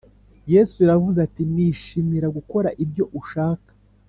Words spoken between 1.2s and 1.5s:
ati,